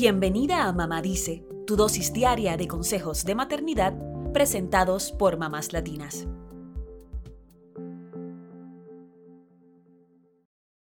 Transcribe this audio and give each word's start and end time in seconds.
Bienvenida 0.00 0.68
a 0.68 0.72
Mamá 0.72 1.02
Dice, 1.02 1.44
tu 1.66 1.74
dosis 1.74 2.12
diaria 2.12 2.56
de 2.56 2.68
consejos 2.68 3.24
de 3.24 3.34
maternidad 3.34 3.94
presentados 4.32 5.10
por 5.10 5.38
mamás 5.38 5.72
latinas. 5.72 6.28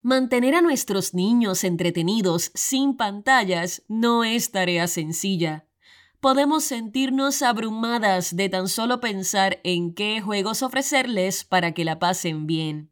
Mantener 0.01 0.55
a 0.55 0.63
nuestros 0.63 1.13
niños 1.13 1.63
entretenidos 1.63 2.53
sin 2.55 2.97
pantallas 2.97 3.83
no 3.87 4.25
es 4.25 4.51
tarea 4.51 4.87
sencilla. 4.87 5.69
Podemos 6.19 6.65
sentirnos 6.65 7.43
abrumadas 7.43 8.35
de 8.35 8.49
tan 8.49 8.67
solo 8.67 9.01
pensar 9.01 9.61
en 9.63 9.93
qué 9.93 10.23
juegos 10.23 10.63
ofrecerles 10.63 11.45
para 11.45 11.73
que 11.73 11.85
la 11.85 11.99
pasen 11.99 12.47
bien. 12.47 12.92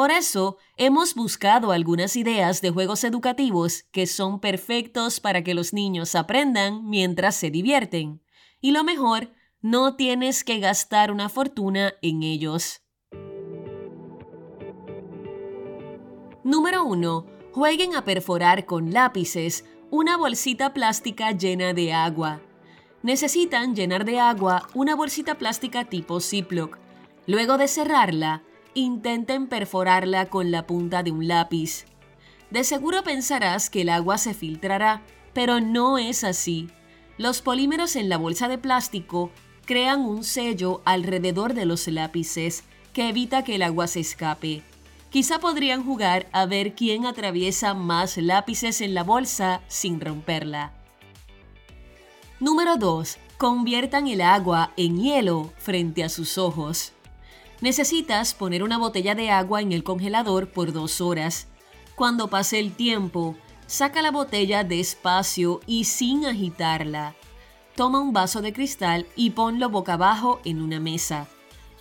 Por 0.00 0.12
eso, 0.12 0.56
hemos 0.78 1.14
buscado 1.14 1.72
algunas 1.72 2.16
ideas 2.16 2.62
de 2.62 2.70
juegos 2.70 3.04
educativos 3.04 3.82
que 3.92 4.06
son 4.06 4.40
perfectos 4.40 5.20
para 5.20 5.44
que 5.44 5.52
los 5.52 5.74
niños 5.74 6.14
aprendan 6.14 6.88
mientras 6.88 7.36
se 7.36 7.50
divierten. 7.50 8.22
Y 8.62 8.70
lo 8.70 8.82
mejor, 8.82 9.34
no 9.60 9.96
tienes 9.96 10.42
que 10.42 10.58
gastar 10.58 11.12
una 11.12 11.28
fortuna 11.28 11.92
en 12.00 12.22
ellos. 12.22 12.80
Número 16.44 16.82
1. 16.86 17.26
Jueguen 17.52 17.94
a 17.94 18.02
perforar 18.02 18.64
con 18.64 18.94
lápices 18.94 19.66
una 19.90 20.16
bolsita 20.16 20.72
plástica 20.72 21.32
llena 21.32 21.74
de 21.74 21.92
agua. 21.92 22.40
Necesitan 23.02 23.76
llenar 23.76 24.06
de 24.06 24.18
agua 24.18 24.66
una 24.72 24.96
bolsita 24.96 25.36
plástica 25.36 25.84
tipo 25.84 26.20
Ziploc. 26.20 26.78
Luego 27.26 27.58
de 27.58 27.68
cerrarla, 27.68 28.44
intenten 28.74 29.46
perforarla 29.46 30.26
con 30.26 30.50
la 30.50 30.66
punta 30.66 31.02
de 31.02 31.10
un 31.10 31.28
lápiz. 31.28 31.84
De 32.50 32.64
seguro 32.64 33.02
pensarás 33.02 33.70
que 33.70 33.82
el 33.82 33.88
agua 33.88 34.18
se 34.18 34.34
filtrará, 34.34 35.02
pero 35.32 35.60
no 35.60 35.98
es 35.98 36.24
así. 36.24 36.68
Los 37.18 37.42
polímeros 37.42 37.96
en 37.96 38.08
la 38.08 38.16
bolsa 38.16 38.48
de 38.48 38.58
plástico 38.58 39.30
crean 39.66 40.00
un 40.00 40.24
sello 40.24 40.82
alrededor 40.84 41.54
de 41.54 41.64
los 41.64 41.86
lápices 41.86 42.64
que 42.92 43.08
evita 43.08 43.44
que 43.44 43.54
el 43.54 43.62
agua 43.62 43.86
se 43.86 44.00
escape. 44.00 44.62
Quizá 45.10 45.38
podrían 45.38 45.84
jugar 45.84 46.28
a 46.32 46.46
ver 46.46 46.74
quién 46.74 47.06
atraviesa 47.06 47.74
más 47.74 48.16
lápices 48.16 48.80
en 48.80 48.94
la 48.94 49.02
bolsa 49.02 49.60
sin 49.68 50.00
romperla. 50.00 50.72
Número 52.38 52.76
2. 52.76 53.18
Conviertan 53.36 54.08
el 54.08 54.20
agua 54.20 54.72
en 54.76 55.00
hielo 55.00 55.52
frente 55.58 56.04
a 56.04 56.08
sus 56.08 56.38
ojos. 56.38 56.92
Necesitas 57.60 58.32
poner 58.34 58.62
una 58.62 58.78
botella 58.78 59.14
de 59.14 59.30
agua 59.30 59.60
en 59.60 59.72
el 59.72 59.84
congelador 59.84 60.48
por 60.48 60.72
dos 60.72 61.00
horas. 61.00 61.46
Cuando 61.94 62.28
pase 62.28 62.58
el 62.58 62.72
tiempo, 62.72 63.36
saca 63.66 64.00
la 64.00 64.10
botella 64.10 64.64
despacio 64.64 65.60
y 65.66 65.84
sin 65.84 66.24
agitarla. 66.24 67.14
Toma 67.76 68.00
un 68.00 68.12
vaso 68.12 68.40
de 68.40 68.52
cristal 68.52 69.06
y 69.14 69.30
ponlo 69.30 69.68
boca 69.68 69.94
abajo 69.94 70.40
en 70.44 70.62
una 70.62 70.80
mesa. 70.80 71.28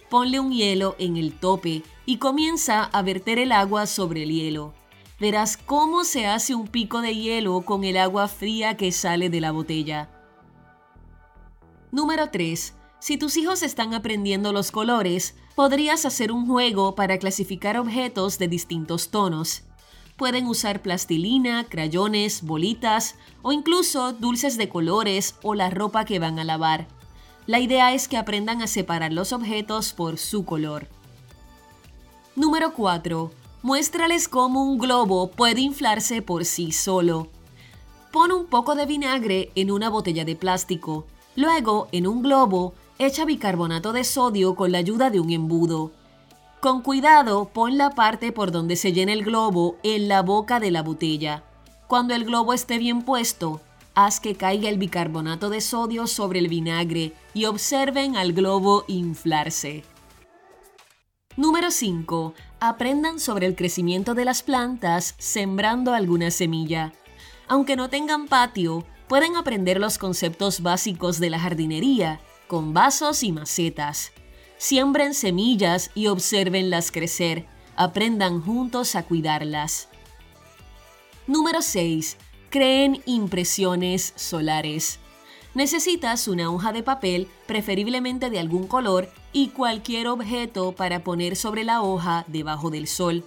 Ponle 0.09 0.39
un 0.39 0.51
hielo 0.51 0.95
en 0.99 1.17
el 1.17 1.33
tope 1.33 1.83
y 2.05 2.17
comienza 2.17 2.83
a 2.83 3.01
verter 3.01 3.39
el 3.39 3.51
agua 3.51 3.85
sobre 3.85 4.23
el 4.23 4.31
hielo. 4.31 4.73
Verás 5.19 5.57
cómo 5.57 6.03
se 6.03 6.27
hace 6.27 6.55
un 6.55 6.67
pico 6.67 7.01
de 7.01 7.15
hielo 7.15 7.61
con 7.61 7.83
el 7.83 7.97
agua 7.97 8.27
fría 8.27 8.75
que 8.75 8.91
sale 8.91 9.29
de 9.29 9.41
la 9.41 9.51
botella. 9.51 10.09
Número 11.91 12.29
3. 12.29 12.73
Si 12.99 13.17
tus 13.17 13.37
hijos 13.37 13.63
están 13.63 13.93
aprendiendo 13.93 14.51
los 14.51 14.71
colores, 14.71 15.35
podrías 15.55 16.05
hacer 16.05 16.31
un 16.31 16.45
juego 16.45 16.95
para 16.95 17.17
clasificar 17.17 17.77
objetos 17.77 18.37
de 18.39 18.49
distintos 18.49 19.09
tonos. 19.09 19.63
Pueden 20.17 20.47
usar 20.47 20.81
plastilina, 20.81 21.63
crayones, 21.63 22.43
bolitas 22.43 23.15
o 23.41 23.53
incluso 23.53 24.11
dulces 24.11 24.57
de 24.57 24.67
colores 24.67 25.35
o 25.43 25.55
la 25.55 25.69
ropa 25.69 26.03
que 26.03 26.19
van 26.19 26.39
a 26.39 26.43
lavar. 26.43 26.87
La 27.47 27.59
idea 27.59 27.93
es 27.93 28.09
que 28.09 28.17
aprendan 28.17 28.61
a 28.61 28.67
separar 28.67 29.13
los 29.13 29.31
objetos 29.31 29.93
por 29.93 30.17
su 30.17 30.43
color. 30.43 30.89
Número 32.35 32.73
4. 32.73 33.31
Muéstrales 33.63 34.27
cómo 34.27 34.63
un 34.63 34.77
globo 34.77 35.31
puede 35.31 35.61
inflarse 35.61 36.21
por 36.21 36.43
sí 36.43 36.73
solo. 36.73 37.29
Pon 38.11 38.33
un 38.33 38.45
poco 38.45 38.75
de 38.75 38.85
vinagre 38.85 39.51
en 39.55 39.71
una 39.71 39.89
botella 39.89 40.25
de 40.25 40.35
plástico. 40.35 41.05
Luego, 41.35 41.87
en 41.93 42.05
un 42.07 42.21
globo, 42.21 42.73
echa 42.99 43.23
bicarbonato 43.23 43.93
de 43.93 44.03
sodio 44.03 44.55
con 44.55 44.73
la 44.73 44.79
ayuda 44.79 45.09
de 45.09 45.21
un 45.21 45.31
embudo. 45.31 45.93
Con 46.59 46.81
cuidado, 46.81 47.45
pon 47.45 47.77
la 47.77 47.91
parte 47.91 48.33
por 48.33 48.51
donde 48.51 48.75
se 48.75 48.91
llena 48.91 49.13
el 49.13 49.23
globo 49.23 49.77
en 49.83 50.09
la 50.09 50.21
boca 50.21 50.59
de 50.59 50.69
la 50.69 50.83
botella. 50.83 51.43
Cuando 51.87 52.13
el 52.13 52.25
globo 52.25 52.53
esté 52.53 52.77
bien 52.77 53.03
puesto, 53.03 53.61
haz 53.95 54.19
que 54.19 54.35
caiga 54.35 54.67
el 54.67 54.77
bicarbonato 54.77 55.49
de 55.49 55.61
sodio 55.61 56.07
sobre 56.07 56.39
el 56.39 56.49
vinagre 56.49 57.13
y 57.33 57.45
observen 57.45 58.17
al 58.17 58.33
globo 58.33 58.83
inflarse. 58.89 59.85
Número 61.37 61.71
5. 61.71 62.33
Aprendan 62.59 63.21
sobre 63.21 63.45
el 63.45 63.55
crecimiento 63.55 64.13
de 64.13 64.25
las 64.25 64.43
plantas 64.43 65.15
sembrando 65.17 65.93
alguna 65.93 66.31
semilla. 66.31 66.91
Aunque 67.47 67.77
no 67.77 67.89
tengan 67.89 68.27
patio, 68.27 68.83
pueden 69.07 69.37
aprender 69.37 69.79
los 69.79 69.97
conceptos 69.97 70.61
básicos 70.61 71.21
de 71.21 71.29
la 71.29 71.39
jardinería 71.39 72.19
con 72.49 72.73
vasos 72.73 73.21
y 73.21 73.31
macetas. 73.31 74.11
Siembren 74.57 75.13
semillas 75.13 75.91
y 75.93 76.07
observenlas 76.07 76.91
crecer. 76.91 77.45
Aprendan 77.75 78.41
juntos 78.41 78.95
a 78.95 79.03
cuidarlas. 79.03 79.87
Número 81.27 81.61
6. 81.61 82.17
Creen 82.49 83.03
impresiones 83.05 84.13
solares. 84.15 84.99
Necesitas 85.53 86.27
una 86.27 86.49
hoja 86.51 86.73
de 86.73 86.81
papel, 86.81 87.27
preferiblemente 87.45 88.31
de 88.31 88.39
algún 88.39 88.65
color, 88.65 89.11
y 89.31 89.49
cualquier 89.49 90.07
objeto 90.07 90.71
para 90.71 91.03
poner 91.03 91.35
sobre 91.35 91.63
la 91.63 91.83
hoja 91.83 92.25
debajo 92.27 92.71
del 92.71 92.87
sol. 92.87 93.23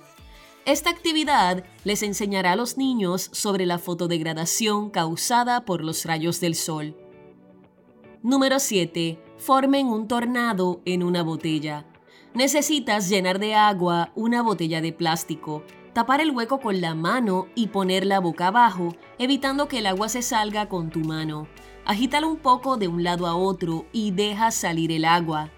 Esta 0.64 0.90
actividad 0.90 1.64
les 1.84 2.02
enseñará 2.02 2.52
a 2.52 2.56
los 2.56 2.76
niños 2.76 3.30
sobre 3.32 3.66
la 3.66 3.78
fotodegradación 3.78 4.90
causada 4.90 5.64
por 5.64 5.84
los 5.84 6.04
rayos 6.04 6.40
del 6.40 6.56
sol. 6.56 6.96
Número 8.24 8.60
7. 8.60 9.18
Formen 9.36 9.88
un 9.88 10.06
tornado 10.06 10.80
en 10.84 11.02
una 11.02 11.24
botella. 11.24 11.84
Necesitas 12.34 13.08
llenar 13.08 13.40
de 13.40 13.56
agua 13.56 14.12
una 14.14 14.42
botella 14.42 14.80
de 14.80 14.92
plástico, 14.92 15.64
tapar 15.92 16.20
el 16.20 16.30
hueco 16.30 16.60
con 16.60 16.80
la 16.80 16.94
mano 16.94 17.48
y 17.56 17.66
ponerla 17.66 18.20
boca 18.20 18.46
abajo, 18.46 18.94
evitando 19.18 19.66
que 19.66 19.78
el 19.78 19.86
agua 19.86 20.08
se 20.08 20.22
salga 20.22 20.68
con 20.68 20.90
tu 20.90 21.00
mano. 21.00 21.48
Agítalo 21.84 22.28
un 22.28 22.36
poco 22.36 22.76
de 22.76 22.86
un 22.86 23.02
lado 23.02 23.26
a 23.26 23.34
otro 23.34 23.86
y 23.90 24.12
deja 24.12 24.52
salir 24.52 24.92
el 24.92 25.04
agua. 25.04 25.50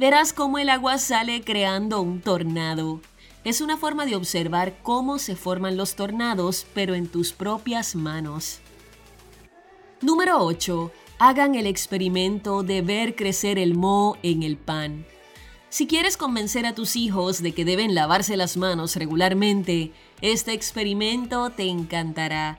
Verás 0.00 0.32
cómo 0.32 0.58
el 0.58 0.70
agua 0.70 0.98
sale 0.98 1.44
creando 1.44 2.02
un 2.02 2.20
tornado. 2.20 3.00
Es 3.44 3.60
una 3.60 3.76
forma 3.76 4.06
de 4.06 4.16
observar 4.16 4.82
cómo 4.82 5.20
se 5.20 5.36
forman 5.36 5.76
los 5.76 5.94
tornados, 5.94 6.66
pero 6.74 6.96
en 6.96 7.06
tus 7.06 7.32
propias 7.32 7.94
manos. 7.94 8.58
Número 10.00 10.38
8 10.38 10.90
hagan 11.18 11.54
el 11.54 11.66
experimento 11.66 12.62
de 12.62 12.82
ver 12.82 13.16
crecer 13.16 13.58
el 13.58 13.74
moho 13.74 14.16
en 14.22 14.42
el 14.42 14.56
pan. 14.56 15.04
Si 15.70 15.86
quieres 15.86 16.16
convencer 16.16 16.64
a 16.64 16.74
tus 16.74 16.96
hijos 16.96 17.42
de 17.42 17.52
que 17.52 17.64
deben 17.64 17.94
lavarse 17.94 18.36
las 18.36 18.56
manos 18.56 18.96
regularmente, 18.96 19.92
este 20.22 20.52
experimento 20.52 21.50
te 21.50 21.64
encantará. 21.64 22.58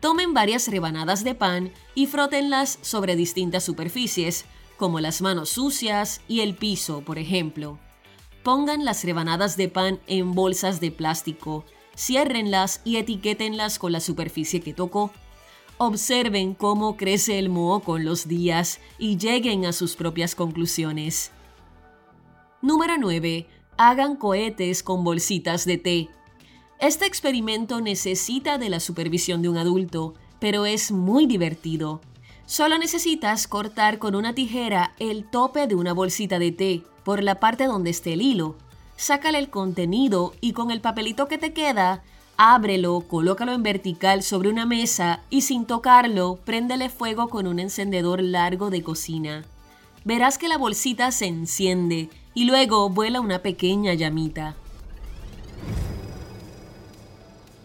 Tomen 0.00 0.34
varias 0.34 0.68
rebanadas 0.68 1.24
de 1.24 1.34
pan 1.34 1.72
y 1.94 2.06
frótenlas 2.06 2.78
sobre 2.82 3.16
distintas 3.16 3.64
superficies, 3.64 4.44
como 4.76 5.00
las 5.00 5.22
manos 5.22 5.50
sucias 5.50 6.20
y 6.28 6.40
el 6.40 6.54
piso, 6.54 7.00
por 7.00 7.18
ejemplo. 7.18 7.78
Pongan 8.42 8.84
las 8.84 9.04
rebanadas 9.04 9.56
de 9.56 9.68
pan 9.68 10.00
en 10.06 10.34
bolsas 10.34 10.80
de 10.80 10.90
plástico, 10.90 11.64
ciérrenlas 11.96 12.82
y 12.84 12.96
etiquétenlas 12.96 13.78
con 13.78 13.92
la 13.92 14.00
superficie 14.00 14.60
que 14.60 14.74
tocó. 14.74 15.10
Observen 15.78 16.54
cómo 16.54 16.96
crece 16.96 17.38
el 17.38 17.48
moho 17.48 17.80
con 17.80 18.04
los 18.04 18.28
días 18.28 18.80
y 18.96 19.16
lleguen 19.16 19.66
a 19.66 19.72
sus 19.72 19.96
propias 19.96 20.36
conclusiones. 20.36 21.32
Número 22.62 22.94
9. 22.96 23.48
Hagan 23.76 24.14
cohetes 24.14 24.84
con 24.84 25.02
bolsitas 25.02 25.64
de 25.64 25.78
té. 25.78 26.08
Este 26.78 27.06
experimento 27.06 27.80
necesita 27.80 28.56
de 28.56 28.68
la 28.68 28.78
supervisión 28.78 29.42
de 29.42 29.48
un 29.48 29.56
adulto, 29.56 30.14
pero 30.38 30.64
es 30.64 30.92
muy 30.92 31.26
divertido. 31.26 32.00
Solo 32.46 32.78
necesitas 32.78 33.48
cortar 33.48 33.98
con 33.98 34.14
una 34.14 34.32
tijera 34.32 34.94
el 35.00 35.28
tope 35.28 35.66
de 35.66 35.74
una 35.74 35.92
bolsita 35.92 36.38
de 36.38 36.52
té 36.52 36.82
por 37.04 37.24
la 37.24 37.40
parte 37.40 37.64
donde 37.64 37.90
esté 37.90 38.12
el 38.12 38.22
hilo. 38.22 38.56
Sácale 38.96 39.38
el 39.38 39.50
contenido 39.50 40.34
y 40.40 40.52
con 40.52 40.70
el 40.70 40.80
papelito 40.80 41.26
que 41.26 41.38
te 41.38 41.52
queda, 41.52 42.04
Ábrelo, 42.36 43.02
colócalo 43.02 43.52
en 43.52 43.62
vertical 43.62 44.24
sobre 44.24 44.48
una 44.48 44.66
mesa 44.66 45.20
y 45.30 45.42
sin 45.42 45.66
tocarlo, 45.66 46.40
préndele 46.44 46.88
fuego 46.88 47.28
con 47.28 47.46
un 47.46 47.60
encendedor 47.60 48.22
largo 48.22 48.70
de 48.70 48.82
cocina. 48.82 49.44
Verás 50.04 50.36
que 50.36 50.48
la 50.48 50.58
bolsita 50.58 51.12
se 51.12 51.26
enciende 51.26 52.10
y 52.34 52.46
luego 52.46 52.90
vuela 52.90 53.20
una 53.20 53.38
pequeña 53.38 53.94
llamita. 53.94 54.56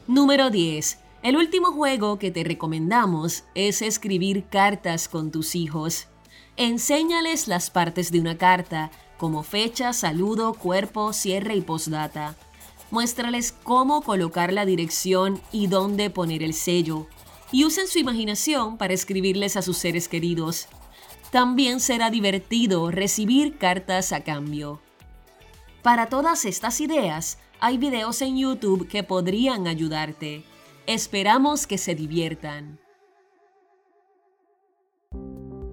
Número 0.08 0.52
10. 0.52 1.00
El 1.24 1.36
último 1.36 1.72
juego 1.72 2.20
que 2.20 2.30
te 2.30 2.44
recomendamos 2.44 3.44
es 3.56 3.82
escribir 3.82 4.46
cartas 4.50 5.10
con 5.10 5.32
tus 5.32 5.56
hijos. 5.56 6.08
Enséñales 6.58 7.48
las 7.48 7.72
partes 7.72 8.12
de 8.12 8.20
una 8.20 8.38
carta, 8.38 8.92
como 9.18 9.44
fecha, 9.44 9.94
saludo, 9.94 10.54
cuerpo, 10.54 11.12
cierre 11.12 11.56
y 11.56 11.62
postdata. 11.62 12.36
Muéstrales 12.92 13.52
cómo 13.52 14.02
colocar 14.02 14.52
la 14.52 14.66
dirección 14.66 15.40
y 15.52 15.68
dónde 15.68 16.10
poner 16.10 16.42
el 16.42 16.54
sello. 16.54 17.08
Y 17.52 17.66
usen 17.66 17.88
su 17.88 18.00
imaginación 18.00 18.78
para 18.78 18.94
escribirles 18.94 19.58
a 19.58 19.62
sus 19.62 19.78
seres 19.78 20.08
queridos. 20.08 20.68
También 21.32 21.80
será 21.80 22.10
divertido 22.10 22.90
recibir 22.90 23.58
cartas 23.58 24.12
a 24.12 24.24
cambio. 24.24 24.82
Para 25.84 26.08
todas 26.08 26.46
estas 26.46 26.82
ideas, 26.82 27.38
hay 27.60 27.78
videos 27.78 28.22
en 28.22 28.38
YouTube 28.38 28.88
que 28.88 29.04
podrían 29.04 29.68
ayudarte. 29.68 30.44
Esperamos 30.88 31.68
que 31.68 31.78
se 31.78 31.94
diviertan. 31.94 32.80